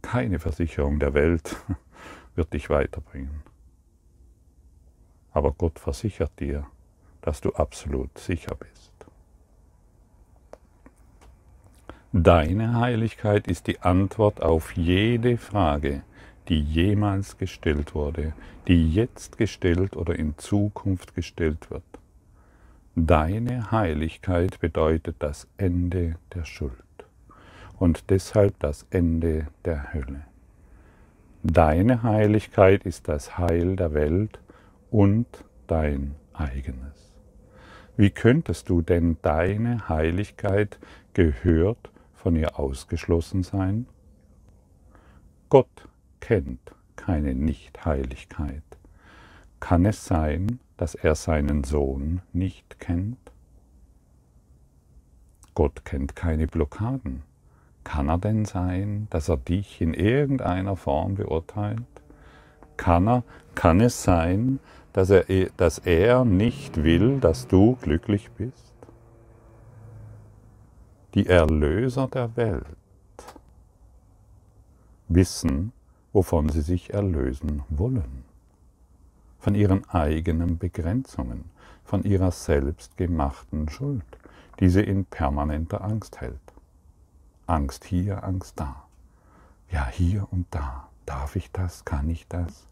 Keine 0.00 0.38
Versicherung 0.38 1.00
der 1.00 1.14
Welt 1.14 1.56
wird 2.34 2.52
dich 2.52 2.70
weiterbringen. 2.70 3.42
Aber 5.32 5.52
Gott 5.52 5.78
versichert 5.78 6.38
dir, 6.40 6.66
dass 7.20 7.40
du 7.40 7.52
absolut 7.52 8.16
sicher 8.16 8.54
bist. 8.54 8.95
Deine 12.12 12.78
Heiligkeit 12.78 13.48
ist 13.48 13.66
die 13.66 13.80
Antwort 13.80 14.40
auf 14.40 14.76
jede 14.76 15.36
Frage, 15.36 16.02
die 16.48 16.60
jemals 16.60 17.36
gestellt 17.36 17.94
wurde, 17.94 18.32
die 18.68 18.92
jetzt 18.92 19.36
gestellt 19.38 19.96
oder 19.96 20.16
in 20.16 20.38
Zukunft 20.38 21.14
gestellt 21.14 21.70
wird. 21.70 21.82
Deine 22.94 23.72
Heiligkeit 23.72 24.60
bedeutet 24.60 25.16
das 25.18 25.48
Ende 25.58 26.16
der 26.32 26.44
Schuld 26.44 26.72
und 27.78 28.08
deshalb 28.08 28.58
das 28.60 28.86
Ende 28.90 29.48
der 29.64 29.92
Hölle. 29.92 30.22
Deine 31.42 32.02
Heiligkeit 32.02 32.84
ist 32.84 33.08
das 33.08 33.36
Heil 33.36 33.76
der 33.76 33.92
Welt 33.92 34.38
und 34.90 35.26
dein 35.66 36.14
eigenes. 36.32 37.12
Wie 37.96 38.10
könntest 38.10 38.68
du 38.68 38.80
denn 38.80 39.16
deine 39.22 39.88
Heiligkeit 39.88 40.78
gehört 41.12 41.90
von 42.26 42.34
ihr 42.34 42.58
ausgeschlossen 42.58 43.44
sein? 43.44 43.86
Gott 45.48 45.88
kennt 46.18 46.72
keine 46.96 47.36
Nichtheiligkeit. 47.36 48.64
Kann 49.60 49.86
es 49.86 50.04
sein, 50.06 50.58
dass 50.76 50.96
er 50.96 51.14
seinen 51.14 51.62
Sohn 51.62 52.22
nicht 52.32 52.80
kennt? 52.80 53.30
Gott 55.54 55.84
kennt 55.84 56.16
keine 56.16 56.48
Blockaden. 56.48 57.22
Kann 57.84 58.08
er 58.08 58.18
denn 58.18 58.44
sein, 58.44 59.06
dass 59.10 59.28
er 59.28 59.36
dich 59.36 59.80
in 59.80 59.94
irgendeiner 59.94 60.74
Form 60.74 61.14
beurteilt? 61.14 61.84
Kann, 62.76 63.06
er, 63.06 63.22
kann 63.54 63.80
es 63.80 64.02
sein, 64.02 64.58
dass 64.92 65.10
er, 65.10 65.26
dass 65.56 65.78
er 65.78 66.24
nicht 66.24 66.82
will, 66.82 67.20
dass 67.20 67.46
du 67.46 67.76
glücklich 67.82 68.32
bist? 68.32 68.75
Die 71.16 71.26
Erlöser 71.26 72.08
der 72.08 72.36
Welt 72.36 72.66
wissen, 75.08 75.72
wovon 76.12 76.50
sie 76.50 76.60
sich 76.60 76.92
erlösen 76.92 77.62
wollen. 77.70 78.24
Von 79.38 79.54
ihren 79.54 79.88
eigenen 79.88 80.58
Begrenzungen, 80.58 81.46
von 81.84 82.04
ihrer 82.04 82.32
selbstgemachten 82.32 83.70
Schuld, 83.70 84.04
die 84.60 84.68
sie 84.68 84.82
in 84.82 85.06
permanenter 85.06 85.82
Angst 85.82 86.20
hält. 86.20 86.52
Angst 87.46 87.86
hier, 87.86 88.22
Angst 88.22 88.60
da. 88.60 88.84
Ja, 89.70 89.88
hier 89.88 90.28
und 90.30 90.44
da. 90.50 90.90
Darf 91.06 91.34
ich 91.34 91.50
das? 91.50 91.86
Kann 91.86 92.10
ich 92.10 92.28
das? 92.28 92.66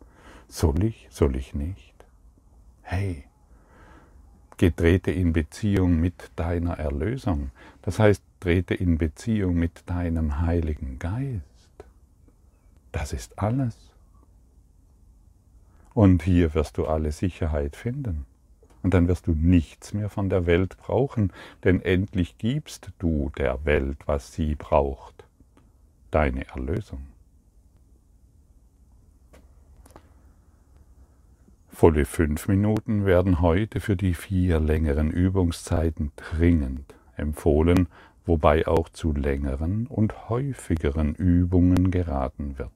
Soll 0.48 0.85
ich? 0.85 1.09
Soll 1.11 1.37
ich 1.37 1.54
nicht? 1.54 1.94
Hey, 2.83 3.24
getrete 4.59 5.12
in 5.12 5.33
Beziehung 5.33 5.98
mit 5.98 6.30
deiner 6.37 6.78
Erlösung. 6.78 7.50
Das 7.80 7.98
heißt, 7.98 8.22
trete 8.44 8.74
in 8.74 8.98
Beziehung 8.98 9.54
mit 9.54 9.88
deinem 9.88 10.42
Heiligen 10.42 10.98
Geist. 10.98 11.72
Das 12.92 13.14
ist 13.14 13.38
alles. 13.38 13.74
Und 15.94 16.22
hier 16.22 16.52
wirst 16.52 16.76
du 16.76 16.85
alle 16.85 17.11
Sicherheit 17.11 17.74
finden. 17.74 18.26
Und 18.83 18.92
dann 18.92 19.09
wirst 19.09 19.28
du 19.28 19.33
nichts 19.33 19.94
mehr 19.94 20.11
von 20.11 20.28
der 20.28 20.44
Welt 20.44 20.76
brauchen, 20.76 21.33
denn 21.64 21.80
endlich 21.80 22.37
gibst 22.37 22.90
du 22.98 23.33
der 23.38 23.64
Welt, 23.64 23.96
was 24.04 24.35
sie 24.35 24.57
braucht, 24.57 25.24
deine 26.11 26.46
Erlösung. 26.48 27.07
Volle 31.70 32.04
fünf 32.04 32.46
Minuten 32.46 33.07
werden 33.07 33.40
heute 33.40 33.80
für 33.80 33.96
die 33.96 34.12
vier 34.12 34.61
längeren 34.61 35.11
Übungszeiten 35.11 36.12
dringend 36.16 36.94
empfohlen, 37.16 37.88
wobei 38.26 38.66
auch 38.66 38.88
zu 38.88 39.12
längeren 39.12 39.87
und 39.87 40.28
häufigeren 40.28 41.14
Übungen 41.14 41.90
geraten 41.90 42.58
wird. 42.58 42.70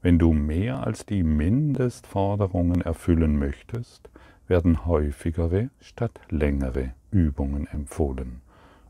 Wenn 0.00 0.18
du 0.18 0.32
mehr 0.32 0.84
als 0.84 1.06
die 1.06 1.22
Mindestforderungen 1.22 2.80
erfüllen 2.80 3.38
möchtest, 3.38 4.10
werden 4.48 4.84
häufigere 4.84 5.70
statt 5.80 6.20
längere 6.28 6.92
Übungen 7.10 7.66
empfohlen, 7.68 8.40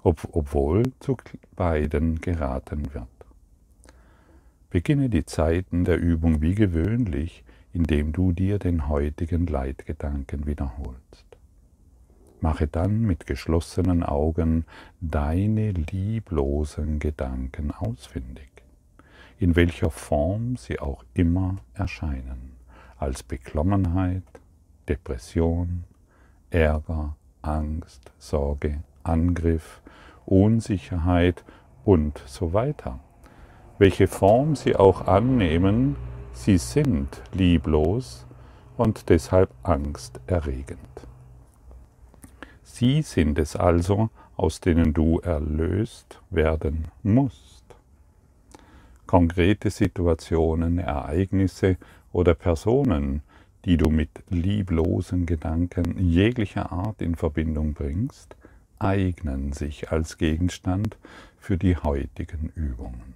ob, 0.03 0.27
obwohl 0.33 0.85
zu 1.01 1.16
beiden 1.55 2.21
geraten 2.21 2.95
wird. 2.95 3.07
Beginne 4.71 5.11
die 5.11 5.27
Zeiten 5.27 5.85
der 5.85 6.01
Übung 6.01 6.40
wie 6.40 6.55
gewöhnlich, 6.55 7.45
indem 7.75 8.12
du 8.12 8.33
dir 8.33 8.59
den 8.59 8.88
heutigen 8.88 9.47
Leitgedanken 9.47 10.47
wiederholst. 10.47 11.32
Mache 12.42 12.66
dann 12.66 13.02
mit 13.02 13.26
geschlossenen 13.26 14.02
Augen 14.02 14.64
deine 15.00 15.70
lieblosen 15.70 16.98
Gedanken 16.98 17.70
ausfindig, 17.70 18.50
in 19.38 19.55
welcher 19.55 19.90
Form 19.90 20.57
sie 20.57 20.81
auch 20.81 21.05
immer 21.14 21.59
erscheinen, 21.72 22.57
als 22.98 23.22
Beklommenheit, 23.22 24.24
Depression, 24.88 25.85
Ärger, 26.50 27.14
Angst, 27.42 28.11
Sorge, 28.18 28.83
Angriff, 29.05 29.81
Unsicherheit 30.26 31.44
und 31.85 32.20
so 32.26 32.52
weiter. 32.52 32.98
Welche 33.78 34.09
Form 34.09 34.57
sie 34.57 34.74
auch 34.74 35.07
annehmen, 35.07 35.94
sie 36.33 36.59
sind 36.59 37.22
lieblos 37.33 38.26
und 38.76 39.11
deshalb 39.11 39.50
angsterregend. 39.62 41.12
Sie 42.73 43.03
sind 43.03 43.39
es 43.39 43.55
also, 43.55 44.11
aus 44.37 44.61
denen 44.61 44.95
du 44.95 45.21
erlöst 45.21 46.21
werden 46.31 46.87
musst. 47.03 47.65
Konkrete 49.07 49.71
Situationen, 49.71 50.79
Ereignisse 50.79 51.77
oder 52.13 52.35
Personen 52.35 53.23
die 53.65 53.77
du 53.77 53.91
mit 53.91 54.11
lieblosen 54.29 55.27
Gedanken 55.27 55.99
jeglicher 55.99 56.73
Art 56.73 57.01
in 57.01 57.15
Verbindung 57.15 57.75
bringst, 57.75 58.35
eignen 58.79 59.53
sich 59.53 59.93
als 59.93 60.19
Gegenstand 60.19 60.97
für 61.39 61.57
die 61.57 61.77
heutigen 61.77 62.51
Übungen. 62.57 63.15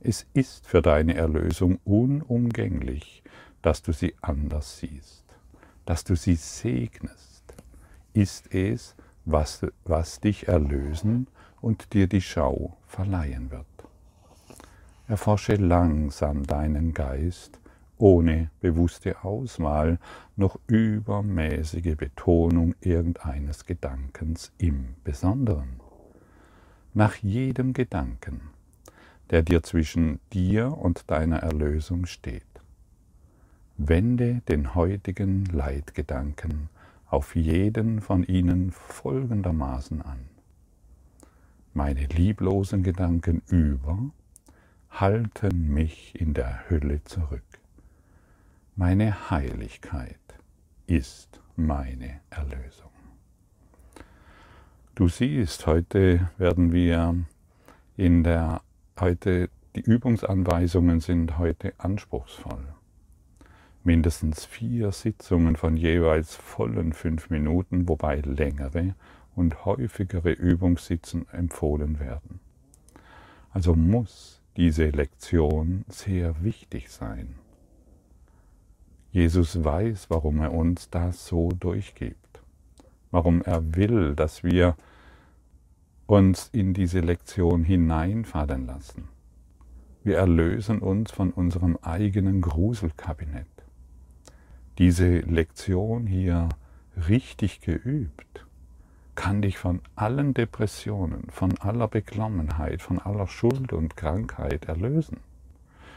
Es 0.00 0.26
ist 0.32 0.66
für 0.66 0.80
deine 0.80 1.14
Erlösung 1.14 1.78
unumgänglich, 1.84 3.22
dass 3.60 3.82
du 3.82 3.92
sie 3.92 4.14
anders 4.20 4.78
siehst. 4.78 5.24
dass 5.84 6.04
du 6.04 6.16
sie 6.16 6.34
segnest, 6.34 7.27
ist 8.18 8.52
es, 8.52 8.96
was, 9.24 9.64
was 9.84 10.18
dich 10.18 10.48
erlösen 10.48 11.28
und 11.60 11.92
dir 11.92 12.08
die 12.08 12.20
Schau 12.20 12.76
verleihen 12.88 13.52
wird. 13.52 13.66
Erforsche 15.06 15.54
langsam 15.54 16.44
deinen 16.44 16.94
Geist, 16.94 17.60
ohne 17.96 18.50
bewusste 18.60 19.22
Auswahl 19.22 19.98
noch 20.34 20.58
übermäßige 20.66 21.96
Betonung 21.96 22.74
irgendeines 22.80 23.66
Gedankens 23.66 24.50
im 24.58 24.96
Besonderen. 25.04 25.80
Nach 26.94 27.14
jedem 27.14 27.72
Gedanken, 27.72 28.50
der 29.30 29.42
dir 29.42 29.62
zwischen 29.62 30.18
dir 30.32 30.76
und 30.76 31.08
deiner 31.08 31.38
Erlösung 31.38 32.06
steht, 32.06 32.42
wende 33.76 34.42
den 34.48 34.74
heutigen 34.74 35.44
Leitgedanken 35.44 36.68
auf 37.10 37.34
jeden 37.34 38.00
von 38.00 38.24
ihnen 38.24 38.70
folgendermaßen 38.70 40.02
an. 40.02 40.28
Meine 41.74 42.06
lieblosen 42.06 42.82
Gedanken 42.82 43.42
über 43.46 44.10
halten 44.90 45.68
mich 45.68 46.18
in 46.20 46.34
der 46.34 46.68
Hölle 46.68 47.04
zurück. 47.04 47.42
Meine 48.74 49.30
Heiligkeit 49.30 50.18
ist 50.86 51.40
meine 51.56 52.20
Erlösung. 52.30 52.90
Du 54.94 55.08
siehst, 55.08 55.66
heute 55.66 56.30
werden 56.38 56.72
wir 56.72 57.14
in 57.96 58.24
der, 58.24 58.62
heute, 58.98 59.50
die 59.76 59.80
Übungsanweisungen 59.80 61.00
sind 61.00 61.38
heute 61.38 61.72
anspruchsvoll. 61.78 62.66
Mindestens 63.84 64.44
vier 64.44 64.92
Sitzungen 64.92 65.56
von 65.56 65.76
jeweils 65.76 66.34
vollen 66.34 66.92
fünf 66.92 67.30
Minuten, 67.30 67.88
wobei 67.88 68.16
längere 68.16 68.94
und 69.34 69.64
häufigere 69.64 70.32
Übungssitzen 70.32 71.28
empfohlen 71.30 72.00
werden. 72.00 72.40
Also 73.50 73.74
muss 73.74 74.42
diese 74.56 74.90
Lektion 74.90 75.84
sehr 75.88 76.42
wichtig 76.42 76.90
sein. 76.90 77.36
Jesus 79.10 79.64
weiß, 79.64 80.10
warum 80.10 80.40
er 80.40 80.52
uns 80.52 80.90
das 80.90 81.26
so 81.26 81.50
durchgibt, 81.50 82.42
warum 83.10 83.42
er 83.42 83.74
will, 83.74 84.14
dass 84.14 84.44
wir 84.44 84.76
uns 86.06 86.48
in 86.52 86.74
diese 86.74 87.00
Lektion 87.00 87.64
hineinfallen 87.64 88.66
lassen. 88.66 89.08
Wir 90.04 90.18
erlösen 90.18 90.78
uns 90.80 91.10
von 91.10 91.30
unserem 91.30 91.76
eigenen 91.82 92.40
Gruselkabinett. 92.40 93.46
Diese 94.78 95.18
Lektion 95.18 96.06
hier 96.06 96.48
richtig 97.08 97.60
geübt 97.60 98.46
kann 99.16 99.42
dich 99.42 99.58
von 99.58 99.80
allen 99.96 100.34
Depressionen, 100.34 101.24
von 101.30 101.58
aller 101.58 101.88
Beklommenheit, 101.88 102.80
von 102.80 103.00
aller 103.00 103.26
Schuld 103.26 103.72
und 103.72 103.96
Krankheit 103.96 104.66
erlösen, 104.66 105.16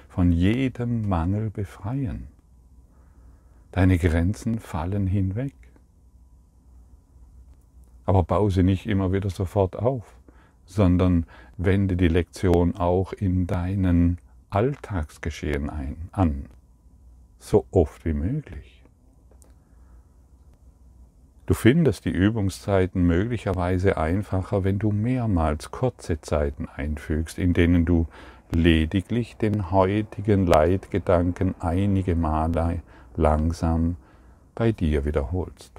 von 0.10 0.32
jedem 0.32 1.08
Mangel 1.08 1.52
befreien. 1.52 2.30
Deine 3.72 4.00
Grenzen 4.00 4.58
fallen 4.58 5.06
hinweg. 5.06 5.54
Aber 8.08 8.24
baue 8.24 8.50
sie 8.50 8.64
nicht 8.64 8.88
immer 8.88 9.14
wieder 9.14 9.30
sofort 9.30 9.76
auf, 9.76 10.16
sondern 10.66 11.28
wende 11.58 11.96
die 11.96 12.08
Lektion 12.08 12.76
auch 12.76 13.14
in 13.14 13.46
deinen 13.46 14.18
Alltagsgeschehen 14.50 15.70
ein, 15.70 16.10
an, 16.12 16.48
so 17.42 17.66
oft 17.72 18.06
wie 18.06 18.14
möglich. 18.14 18.84
Du 21.48 21.56
findest 21.56 22.06
die 22.06 22.12
Übungszeiten 22.12 23.04
möglicherweise 23.04 23.98
einfacher, 23.98 24.64
wenn 24.64 24.80
du 24.80 24.92
mehrmals 24.92 25.72
kurze 25.72 26.22
Zeiten 26.22 26.70
einfügst, 26.74 27.40
in 27.40 27.54
denen 27.54 27.84
du 27.84 28.06
lediglich 28.52 29.36
den 29.38 29.72
heutigen 29.72 30.46
Leitgedanken 30.46 31.56
einige 31.60 32.16
Male 32.16 32.84
langsam 33.16 33.98
bei 34.56 34.72
dir 34.72 35.04
wiederholst. 35.04 35.74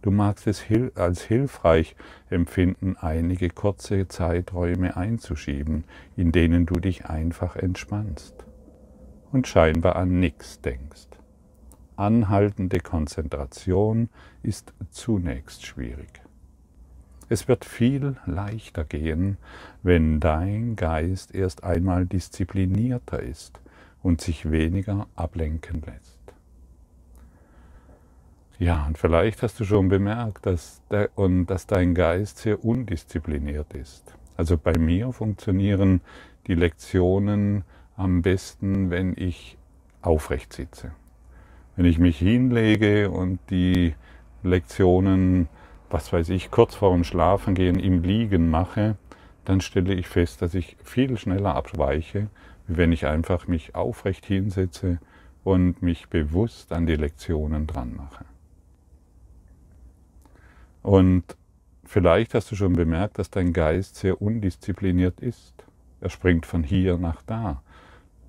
Du 0.00 0.10
magst 0.10 0.46
es 0.46 0.64
als 0.94 1.22
hilfreich 1.22 1.96
empfinden, 2.30 2.96
einige 2.96 3.50
kurze 3.50 4.08
Zeiträume 4.08 4.96
einzuschieben, 4.96 5.84
in 6.16 6.32
denen 6.32 6.66
du 6.66 6.80
dich 6.80 7.06
einfach 7.06 7.56
entspannst 7.56 8.46
und 9.32 9.48
scheinbar 9.48 9.96
an 9.96 10.20
nichts 10.20 10.60
denkst 10.60 11.08
anhaltende 12.02 12.80
Konzentration 12.80 14.08
ist 14.42 14.72
zunächst 14.90 15.64
schwierig. 15.64 16.20
Es 17.28 17.48
wird 17.48 17.64
viel 17.64 18.16
leichter 18.26 18.84
gehen, 18.84 19.38
wenn 19.82 20.20
dein 20.20 20.76
Geist 20.76 21.34
erst 21.34 21.64
einmal 21.64 22.06
disziplinierter 22.06 23.20
ist 23.20 23.60
und 24.02 24.20
sich 24.20 24.50
weniger 24.50 25.06
ablenken 25.14 25.82
lässt. 25.86 26.18
Ja, 28.58 28.86
und 28.86 28.98
vielleicht 28.98 29.42
hast 29.42 29.58
du 29.60 29.64
schon 29.64 29.88
bemerkt, 29.88 30.44
dass, 30.44 30.82
der, 30.90 31.10
und 31.14 31.46
dass 31.46 31.66
dein 31.66 31.94
Geist 31.94 32.38
sehr 32.38 32.64
undiszipliniert 32.64 33.74
ist. 33.74 34.14
Also 34.36 34.58
bei 34.58 34.76
mir 34.76 35.12
funktionieren 35.12 36.00
die 36.48 36.54
Lektionen 36.54 37.64
am 37.96 38.22
besten, 38.22 38.90
wenn 38.90 39.14
ich 39.16 39.56
aufrecht 40.00 40.52
sitze. 40.52 40.92
Wenn 41.76 41.86
ich 41.86 41.98
mich 41.98 42.18
hinlege 42.18 43.10
und 43.10 43.38
die 43.50 43.94
Lektionen, 44.42 45.48
was 45.90 46.12
weiß 46.12 46.28
ich, 46.30 46.50
kurz 46.50 46.74
vor 46.74 46.92
dem 46.92 47.04
Schlafengehen 47.04 47.78
im 47.78 48.02
Liegen 48.02 48.50
mache, 48.50 48.96
dann 49.44 49.60
stelle 49.60 49.94
ich 49.94 50.08
fest, 50.08 50.42
dass 50.42 50.54
ich 50.54 50.76
viel 50.82 51.16
schneller 51.16 51.54
abweiche, 51.54 52.28
wie 52.66 52.76
wenn 52.76 52.92
ich 52.92 53.06
einfach 53.06 53.48
mich 53.48 53.74
aufrecht 53.74 54.26
hinsetze 54.26 54.98
und 55.44 55.82
mich 55.82 56.08
bewusst 56.08 56.72
an 56.72 56.86
die 56.86 56.96
Lektionen 56.96 57.66
dran 57.66 57.94
mache. 57.96 58.24
Und 60.82 61.36
vielleicht 61.84 62.34
hast 62.34 62.50
du 62.50 62.56
schon 62.56 62.74
bemerkt, 62.74 63.18
dass 63.18 63.30
dein 63.30 63.52
Geist 63.52 63.96
sehr 63.96 64.20
undiszipliniert 64.20 65.20
ist. 65.20 65.64
Er 66.00 66.10
springt 66.10 66.46
von 66.46 66.62
hier 66.62 66.98
nach 66.98 67.22
da. 67.22 67.62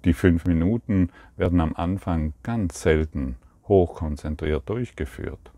Die 0.06 0.14
fünf 0.14 0.46
Minuten 0.46 1.10
werden 1.38 1.62
am 1.62 1.74
Anfang 1.76 2.34
ganz 2.44 2.82
selten 2.82 3.38
hochkonzentriert 3.70 4.68
durchgeführt, 4.68 5.52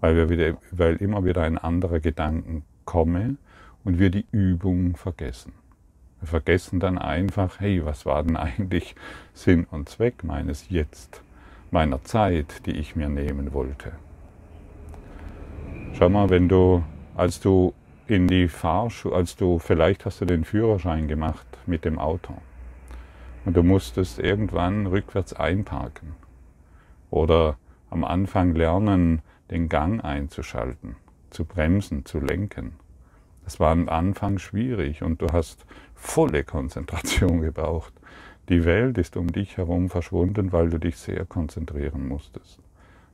weil, 0.00 0.16
wir 0.16 0.28
wieder, 0.28 0.56
weil 0.72 0.96
immer 0.96 1.24
wieder 1.24 1.42
ein 1.42 1.56
anderer 1.56 2.00
Gedanken 2.00 2.64
komme 2.84 3.36
und 3.84 4.00
wir 4.00 4.10
die 4.10 4.26
Übung 4.32 4.96
vergessen. 4.96 5.52
Wir 6.20 6.28
vergessen 6.28 6.80
dann 6.80 6.98
einfach, 6.98 7.60
hey, 7.60 7.84
was 7.84 8.06
war 8.06 8.24
denn 8.24 8.36
eigentlich 8.36 8.96
Sinn 9.34 9.66
und 9.70 9.88
Zweck 9.88 10.24
meines 10.24 10.68
Jetzt, 10.68 11.22
meiner 11.70 12.02
Zeit, 12.02 12.66
die 12.66 12.72
ich 12.72 12.96
mir 12.96 13.08
nehmen 13.08 13.52
wollte. 13.52 13.92
Schau 15.92 16.08
mal, 16.08 16.28
wenn 16.28 16.48
du, 16.48 16.82
als 17.14 17.38
du 17.38 17.72
in 18.08 18.26
die 18.26 18.48
Fahrschule, 18.48 19.14
als 19.14 19.36
du, 19.36 19.60
vielleicht 19.60 20.04
hast 20.06 20.20
du 20.20 20.24
den 20.24 20.44
Führerschein 20.44 21.06
gemacht 21.06 21.46
mit 21.66 21.84
dem 21.84 22.00
Auto 22.00 22.34
und 23.46 23.56
du 23.56 23.62
musstest 23.62 24.18
irgendwann 24.18 24.86
rückwärts 24.86 25.32
einparken 25.32 26.14
oder 27.10 27.56
am 27.88 28.04
Anfang 28.04 28.54
lernen, 28.54 29.22
den 29.50 29.68
Gang 29.68 30.04
einzuschalten, 30.04 30.96
zu 31.30 31.44
bremsen, 31.44 32.04
zu 32.04 32.18
lenken. 32.18 32.72
Das 33.44 33.60
war 33.60 33.70
am 33.70 33.88
Anfang 33.88 34.38
schwierig 34.38 35.04
und 35.04 35.22
du 35.22 35.28
hast 35.32 35.64
volle 35.94 36.42
Konzentration 36.42 37.40
gebraucht. 37.42 37.94
Die 38.48 38.64
Welt 38.64 38.98
ist 38.98 39.16
um 39.16 39.30
dich 39.30 39.56
herum 39.56 39.90
verschwunden, 39.90 40.52
weil 40.52 40.68
du 40.68 40.78
dich 40.78 40.96
sehr 40.96 41.24
konzentrieren 41.24 42.08
musstest. 42.08 42.58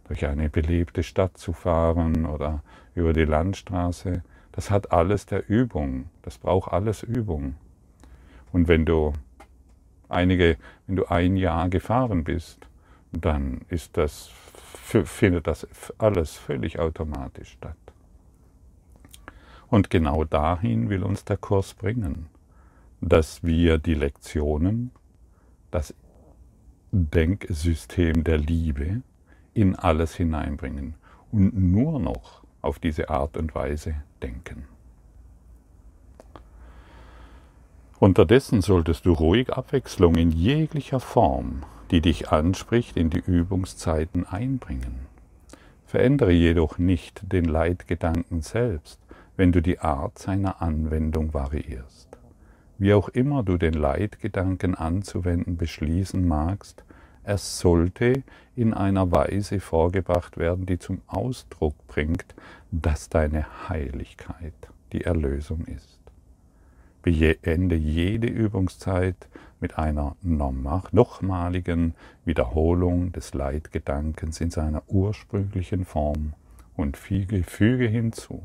Durch 0.08 0.26
eine 0.26 0.48
belebte 0.48 1.02
Stadt 1.02 1.36
zu 1.36 1.52
fahren 1.52 2.24
oder 2.24 2.62
über 2.94 3.12
die 3.12 3.24
Landstraße, 3.24 4.22
das 4.52 4.70
hat 4.70 4.92
alles 4.92 5.26
der 5.26 5.48
Übung. 5.48 6.06
Das 6.22 6.38
braucht 6.38 6.72
alles 6.72 7.02
Übung. 7.02 7.56
Und 8.52 8.68
wenn 8.68 8.84
du 8.86 9.12
einige, 10.12 10.56
wenn 10.86 10.96
du 10.96 11.06
ein 11.06 11.36
Jahr 11.36 11.68
gefahren 11.68 12.24
bist, 12.24 12.66
dann 13.12 13.62
ist 13.68 13.96
das, 13.96 14.30
findet 15.04 15.46
das 15.46 15.66
alles 15.98 16.36
völlig 16.36 16.78
automatisch 16.78 17.52
statt. 17.52 17.76
Und 19.68 19.90
genau 19.90 20.24
dahin 20.24 20.90
will 20.90 21.02
uns 21.02 21.24
der 21.24 21.36
Kurs 21.38 21.74
bringen, 21.74 22.26
dass 23.00 23.42
wir 23.42 23.78
die 23.78 23.94
Lektionen, 23.94 24.90
das 25.70 25.94
Denksystem 26.92 28.22
der 28.22 28.36
Liebe 28.38 29.02
in 29.54 29.74
alles 29.76 30.14
hineinbringen 30.14 30.94
und 31.30 31.54
nur 31.54 31.98
noch 31.98 32.44
auf 32.60 32.78
diese 32.78 33.08
Art 33.08 33.36
und 33.36 33.54
Weise 33.54 33.94
denken. 34.22 34.66
Unterdessen 38.02 38.62
solltest 38.62 39.06
du 39.06 39.12
ruhig 39.12 39.52
Abwechslung 39.52 40.16
in 40.16 40.32
jeglicher 40.32 40.98
Form, 40.98 41.62
die 41.92 42.00
dich 42.00 42.30
anspricht, 42.30 42.96
in 42.96 43.10
die 43.10 43.22
Übungszeiten 43.24 44.26
einbringen. 44.26 45.06
Verändere 45.86 46.32
jedoch 46.32 46.78
nicht 46.78 47.22
den 47.32 47.44
Leitgedanken 47.44 48.42
selbst, 48.42 48.98
wenn 49.36 49.52
du 49.52 49.62
die 49.62 49.78
Art 49.78 50.18
seiner 50.18 50.60
Anwendung 50.60 51.32
variierst. 51.32 52.08
Wie 52.76 52.92
auch 52.92 53.08
immer 53.08 53.44
du 53.44 53.56
den 53.56 53.74
Leitgedanken 53.74 54.74
anzuwenden 54.74 55.56
beschließen 55.56 56.26
magst, 56.26 56.82
er 57.22 57.38
sollte 57.38 58.24
in 58.56 58.74
einer 58.74 59.12
Weise 59.12 59.60
vorgebracht 59.60 60.38
werden, 60.38 60.66
die 60.66 60.80
zum 60.80 61.02
Ausdruck 61.06 61.76
bringt, 61.86 62.34
dass 62.72 63.10
deine 63.10 63.46
Heiligkeit 63.68 64.54
die 64.92 65.02
Erlösung 65.02 65.66
ist. 65.66 66.01
Beende 67.02 67.74
jede 67.74 68.28
Übungszeit 68.28 69.28
mit 69.60 69.78
einer 69.78 70.16
nochmaligen 70.22 71.94
Wiederholung 72.24 73.12
des 73.12 73.34
Leitgedankens 73.34 74.40
in 74.40 74.50
seiner 74.50 74.82
ursprünglichen 74.88 75.84
Form 75.84 76.34
und 76.76 76.96
füge, 76.96 77.42
füge 77.42 77.86
hinzu, 77.86 78.42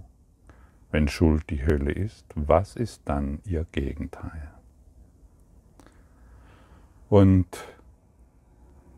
wenn 0.92 1.08
Schuld 1.08 1.50
die 1.50 1.66
Hölle 1.66 1.92
ist, 1.92 2.26
was 2.36 2.76
ist 2.76 3.02
dann 3.06 3.40
ihr 3.46 3.66
Gegenteil? 3.72 4.52
Und 7.10 7.48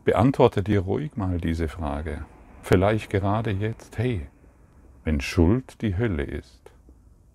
beantworte 0.04 0.62
dir 0.62 0.80
ruhig 0.80 1.16
mal 1.16 1.38
diese 1.38 1.68
Frage. 1.68 2.24
Vielleicht 2.62 3.10
gerade 3.10 3.50
jetzt, 3.50 3.98
hey, 3.98 4.26
wenn 5.04 5.20
Schuld 5.20 5.80
die 5.82 5.96
Hölle 5.96 6.24
ist, 6.24 6.72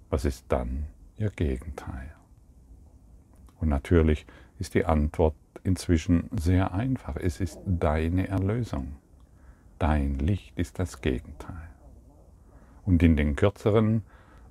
was 0.09 0.25
ist 0.25 0.45
dann 0.49 0.85
ihr 1.17 1.29
Gegenteil? 1.29 2.14
Und 3.65 3.69
natürlich 3.69 4.27
ist 4.59 4.75
die 4.75 4.85
Antwort 4.85 5.33
inzwischen 5.63 6.29
sehr 6.37 6.75
einfach. 6.75 7.15
Es 7.15 7.41
ist 7.41 7.59
deine 7.65 8.27
Erlösung. 8.27 8.97
Dein 9.79 10.19
Licht 10.19 10.55
ist 10.59 10.77
das 10.77 11.01
Gegenteil. 11.01 11.69
Und 12.85 13.01
in 13.01 13.15
den 13.15 13.35
kürzeren 13.35 14.03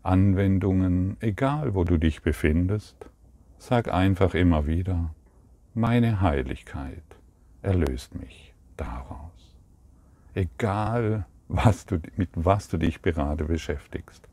Anwendungen, 0.03 1.17
egal 1.21 1.77
wo 1.77 1.85
du 1.85 1.97
dich 1.97 2.23
befindest, 2.23 3.09
sag 3.57 3.95
einfach 3.95 4.35
immer 4.35 4.67
wieder, 4.67 5.15
meine 5.75 6.21
Heiligkeit 6.21 7.05
erlöst 7.63 8.17
mich 8.17 8.53
daraus. 8.77 9.55
Egal, 10.35 11.25
was 11.47 11.87
du, 11.87 12.01
mit 12.17 12.31
was 12.35 12.67
du 12.67 12.79
dich 12.79 13.01
gerade 13.01 13.45
beschäftigst, 13.45 14.27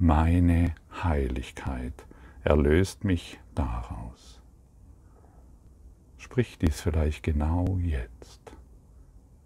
meine 0.00 0.74
Heiligkeit 1.04 1.94
erlöst 2.42 3.04
mich 3.04 3.38
daraus. 3.54 4.40
Sprich 6.16 6.58
dies 6.58 6.80
vielleicht 6.80 7.22
genau 7.22 7.78
jetzt. 7.82 8.40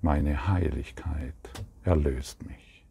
Meine 0.00 0.48
Heiligkeit 0.48 1.34
erlöst 1.84 2.46
mich. 2.46 2.86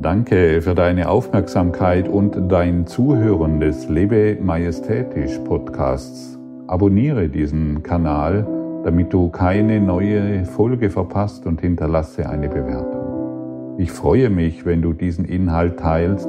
Danke 0.00 0.60
für 0.62 0.74
deine 0.74 1.08
Aufmerksamkeit 1.08 2.08
und 2.08 2.50
dein 2.50 2.86
Zuhören 2.86 3.60
des 3.60 3.88
Lebe 3.88 4.36
Majestätisch 4.42 5.38
Podcasts. 5.38 6.38
Abonniere 6.66 7.28
diesen 7.28 7.82
Kanal, 7.82 8.46
damit 8.84 9.12
du 9.12 9.30
keine 9.30 9.80
neue 9.80 10.44
Folge 10.44 10.90
verpasst 10.90 11.46
und 11.46 11.60
hinterlasse 11.60 12.28
eine 12.28 12.48
Bewertung. 12.48 13.78
Ich 13.78 13.90
freue 13.90 14.28
mich, 14.28 14.66
wenn 14.66 14.82
du 14.82 14.92
diesen 14.92 15.24
Inhalt 15.24 15.78
teilst, 15.78 16.28